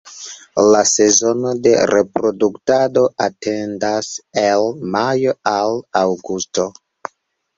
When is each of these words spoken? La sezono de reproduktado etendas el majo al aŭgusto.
La 0.75 0.79
sezono 0.91 1.51
de 1.65 1.73
reproduktado 1.91 3.03
etendas 3.25 4.09
el 4.45 4.65
majo 4.95 5.35
al 5.53 5.77
aŭgusto. 6.01 6.65